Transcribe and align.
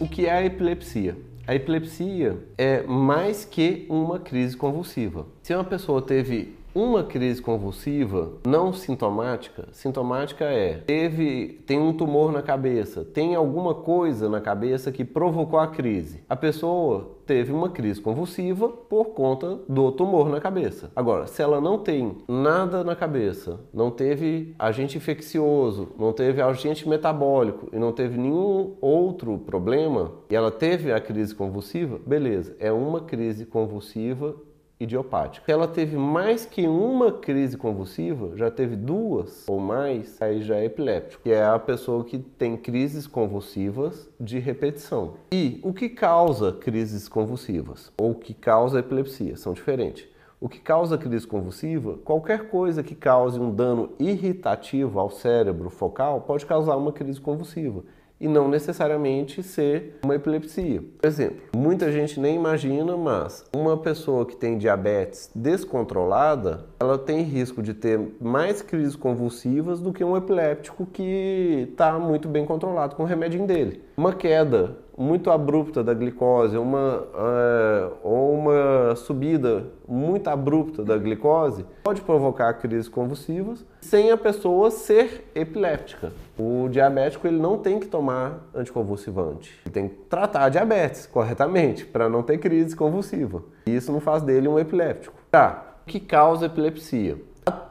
o 0.00 0.06
que 0.06 0.26
é 0.26 0.32
a 0.32 0.44
epilepsia? 0.44 1.16
A 1.46 1.54
epilepsia 1.54 2.38
é 2.56 2.82
mais 2.82 3.44
que 3.44 3.86
uma 3.88 4.18
crise 4.18 4.56
convulsiva. 4.56 5.26
Se 5.42 5.54
uma 5.54 5.64
pessoa 5.64 6.02
teve 6.02 6.57
uma 6.78 7.02
crise 7.02 7.42
convulsiva 7.42 8.34
não 8.46 8.72
sintomática, 8.72 9.66
sintomática 9.72 10.44
é 10.44 10.74
teve 10.86 11.60
tem 11.66 11.76
um 11.76 11.92
tumor 11.92 12.30
na 12.30 12.40
cabeça, 12.40 13.04
tem 13.04 13.34
alguma 13.34 13.74
coisa 13.74 14.28
na 14.28 14.40
cabeça 14.40 14.92
que 14.92 15.04
provocou 15.04 15.58
a 15.58 15.66
crise. 15.66 16.22
A 16.28 16.36
pessoa 16.36 17.18
teve 17.26 17.52
uma 17.52 17.68
crise 17.68 18.00
convulsiva 18.00 18.68
por 18.68 19.06
conta 19.06 19.58
do 19.68 19.90
tumor 19.90 20.28
na 20.28 20.40
cabeça. 20.40 20.92
Agora, 20.94 21.26
se 21.26 21.42
ela 21.42 21.60
não 21.60 21.78
tem 21.78 22.18
nada 22.28 22.84
na 22.84 22.94
cabeça, 22.94 23.58
não 23.74 23.90
teve 23.90 24.54
agente 24.56 24.96
infeccioso, 24.96 25.88
não 25.98 26.12
teve 26.12 26.40
agente 26.40 26.88
metabólico 26.88 27.68
e 27.72 27.78
não 27.78 27.92
teve 27.92 28.16
nenhum 28.16 28.76
outro 28.80 29.36
problema, 29.36 30.12
e 30.30 30.36
ela 30.36 30.50
teve 30.50 30.92
a 30.92 31.00
crise 31.00 31.34
convulsiva, 31.34 32.00
beleza, 32.06 32.56
é 32.60 32.70
uma 32.70 33.00
crise 33.00 33.44
convulsiva 33.44 34.36
idiopática. 34.80 35.50
Ela 35.50 35.66
teve 35.66 35.96
mais 35.96 36.46
que 36.46 36.66
uma 36.66 37.12
crise 37.12 37.56
convulsiva, 37.56 38.36
já 38.36 38.50
teve 38.50 38.76
duas 38.76 39.44
ou 39.48 39.58
mais, 39.58 40.20
aí 40.20 40.42
já 40.42 40.56
é 40.56 40.66
epiléptico, 40.66 41.22
que 41.22 41.30
é 41.30 41.44
a 41.44 41.58
pessoa 41.58 42.04
que 42.04 42.18
tem 42.18 42.56
crises 42.56 43.06
convulsivas 43.06 44.08
de 44.18 44.38
repetição. 44.38 45.14
E 45.32 45.60
o 45.62 45.72
que 45.72 45.88
causa 45.88 46.52
crises 46.52 47.08
convulsivas 47.08 47.92
ou 47.98 48.14
que 48.14 48.34
causa 48.34 48.80
epilepsia 48.80 49.36
são 49.36 49.52
diferentes. 49.52 50.06
O 50.40 50.48
que 50.48 50.60
causa 50.60 50.96
crise 50.96 51.26
convulsiva, 51.26 51.98
qualquer 52.04 52.48
coisa 52.48 52.80
que 52.80 52.94
cause 52.94 53.40
um 53.40 53.52
dano 53.52 53.90
irritativo 53.98 55.00
ao 55.00 55.10
cérebro 55.10 55.68
focal 55.68 56.20
pode 56.20 56.46
causar 56.46 56.76
uma 56.76 56.92
crise 56.92 57.20
convulsiva 57.20 57.82
e 58.20 58.26
não 58.26 58.48
necessariamente 58.48 59.42
ser 59.42 59.98
uma 60.04 60.14
epilepsia. 60.14 60.82
Por 61.00 61.06
exemplo, 61.06 61.38
muita 61.54 61.90
gente 61.92 62.18
nem 62.18 62.36
imagina, 62.36 62.96
mas 62.96 63.44
uma 63.54 63.76
pessoa 63.76 64.26
que 64.26 64.36
tem 64.36 64.58
diabetes 64.58 65.30
descontrolada, 65.34 66.66
ela 66.80 66.98
tem 66.98 67.22
risco 67.22 67.62
de 67.62 67.74
ter 67.74 68.00
mais 68.20 68.62
crises 68.62 68.96
convulsivas 68.96 69.80
do 69.80 69.92
que 69.92 70.04
um 70.04 70.16
epiléptico 70.16 70.86
que 70.86 71.68
está 71.70 71.98
muito 71.98 72.28
bem 72.28 72.44
controlado 72.44 72.96
com 72.96 73.02
o 73.02 73.06
remédio 73.06 73.46
dele. 73.46 73.82
Uma 73.96 74.12
queda 74.12 74.76
muito 74.98 75.30
abrupta 75.30 75.84
da 75.84 75.94
glicose, 75.94 76.58
uma, 76.58 77.06
é, 77.14 77.90
ou 78.02 78.34
uma 78.34 78.96
subida 78.96 79.66
muito 79.86 80.26
abrupta 80.28 80.84
da 80.84 80.98
glicose, 80.98 81.64
pode 81.84 82.00
provocar 82.00 82.52
crises 82.54 82.88
convulsivas 82.88 83.64
sem 83.80 84.10
a 84.10 84.16
pessoa 84.16 84.72
ser 84.72 85.30
epiléptica. 85.36 86.12
O 86.36 86.68
diabético 86.68 87.28
ele 87.28 87.38
não 87.38 87.58
tem 87.58 87.78
que 87.78 87.86
tomar 87.86 88.48
anticonvulsivante, 88.52 89.56
ele 89.64 89.72
tem 89.72 89.88
que 89.88 89.94
tratar 90.10 90.44
a 90.44 90.48
diabetes 90.48 91.06
corretamente 91.06 91.86
para 91.86 92.08
não 92.08 92.24
ter 92.24 92.38
crise 92.38 92.74
convulsiva. 92.74 93.44
E 93.66 93.76
isso 93.76 93.92
não 93.92 94.00
faz 94.00 94.22
dele 94.24 94.48
um 94.48 94.58
epiléptico. 94.58 95.14
Tá, 95.30 95.76
o 95.82 95.86
que 95.86 96.00
causa 96.00 96.46
epilepsia? 96.46 97.16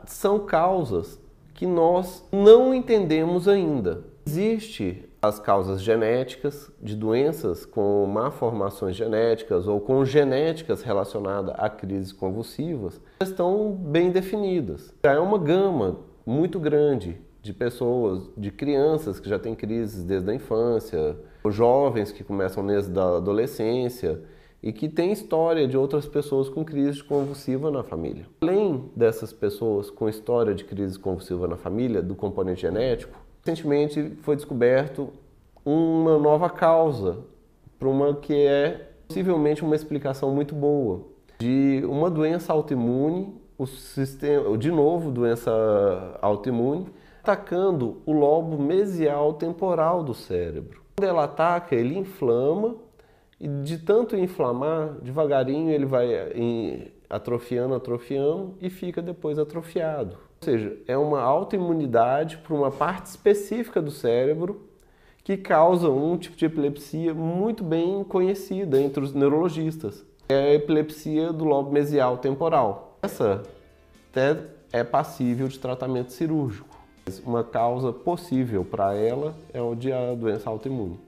São 0.06 0.40
causas 0.40 1.20
que 1.54 1.66
nós 1.66 2.24
não 2.32 2.74
entendemos 2.74 3.48
ainda. 3.48 4.04
Existe 4.28 5.06
as 5.22 5.40
causas 5.40 5.82
genéticas 5.82 6.70
de 6.84 6.98
doenças 6.98 7.66
com 7.66 8.06
malformações 8.06 8.94
genéticas 8.94 9.70
ou 9.70 9.80
com 9.80 10.04
genéticas 10.04 10.82
relacionadas 10.82 11.56
a 11.58 11.70
crises 11.70 12.12
convulsivas 12.12 13.00
estão 13.22 13.72
bem 13.72 14.12
definidas. 14.12 14.94
Já 15.06 15.14
é 15.14 15.20
uma 15.20 15.38
gama 15.38 16.02
muito 16.26 16.60
grande 16.60 17.22
de 17.42 17.54
pessoas, 17.54 18.30
de 18.36 18.52
crianças 18.52 19.18
que 19.18 19.30
já 19.30 19.40
têm 19.40 19.56
crises 19.56 20.04
desde 20.04 20.30
a 20.30 20.34
infância, 20.34 21.18
jovens 21.50 22.12
que 22.12 22.22
começam 22.22 22.68
desde 22.68 23.00
a 23.00 23.16
adolescência 23.16 24.22
e 24.62 24.74
que 24.74 24.90
tem 24.90 25.14
história 25.14 25.66
de 25.66 25.78
outras 25.78 26.06
pessoas 26.06 26.50
com 26.50 26.66
crise 26.66 27.02
convulsiva 27.02 27.72
na 27.72 27.82
família. 27.82 28.26
Além 28.42 28.92
dessas 28.94 29.32
pessoas 29.32 29.90
com 29.90 30.10
história 30.10 30.54
de 30.54 30.66
crise 30.66 31.00
convulsiva 31.00 31.48
na 31.48 31.56
família, 31.56 32.02
do 32.02 32.14
componente 32.14 32.64
genético, 32.64 33.26
recentemente 33.48 34.18
foi 34.22 34.36
descoberto 34.36 35.14
uma 35.64 36.18
nova 36.18 36.50
causa 36.50 37.20
para 37.80 37.88
uma 37.88 38.16
que 38.16 38.34
é 38.34 38.92
possivelmente 39.08 39.64
uma 39.64 39.76
explicação 39.76 40.34
muito 40.34 40.54
boa 40.54 41.06
de 41.40 41.84
uma 41.86 42.10
doença 42.10 42.52
autoimune, 42.52 43.34
o 43.58 43.66
sistema, 43.66 44.58
de 44.58 44.72
novo 44.72 45.12
doença 45.12 45.52
autoimune, 46.22 46.88
atacando 47.22 48.02
o 48.06 48.12
lobo 48.12 48.62
mesial 48.62 49.34
temporal 49.34 50.04
do 50.04 50.14
cérebro. 50.14 50.82
Quando 50.98 51.08
ela 51.08 51.26
ataca, 51.26 51.76
ele 51.76 51.98
inflama 51.98 52.76
e 53.40 53.48
de 53.48 53.78
tanto 53.78 54.18
inflamar, 54.18 54.96
devagarinho 55.02 55.70
ele 55.70 55.86
vai 55.86 56.92
atrofiando, 57.10 57.76
atrofiando 57.76 58.56
e 58.60 58.70
fica 58.70 59.02
depois 59.02 59.38
atrofiado. 59.38 60.27
Ou 60.40 60.46
seja, 60.46 60.78
é 60.88 60.98
uma 60.98 61.22
autoimunidade 61.22 62.38
para 62.38 62.54
uma 62.54 62.72
parte 62.72 63.08
específica 63.08 63.82
do 63.82 63.92
cérebro 63.92 64.68
que 65.24 65.36
causa 65.36 65.90
um 65.90 66.18
tipo 66.18 66.38
de 66.38 66.46
epilepsia 66.46 67.14
muito 67.14 67.64
bem 67.64 68.04
conhecida 68.04 68.80
entre 68.80 69.04
os 69.04 69.14
neurologistas. 69.14 70.06
É 70.30 70.36
a 70.36 70.54
epilepsia 70.54 71.34
do 71.34 71.44
lobo 71.44 71.72
mesial 71.72 72.18
temporal. 72.18 72.98
Essa 73.02 73.44
até 74.10 74.38
é 74.72 74.84
passível 74.84 75.48
de 75.48 75.60
tratamento 75.60 76.14
cirúrgico. 76.14 76.78
Uma 77.26 77.44
causa 77.44 77.92
possível 77.92 78.64
para 78.64 78.94
ela 78.94 79.36
é 79.54 79.60
a 79.60 80.16
doença 80.16 80.50
autoimune. 80.50 81.00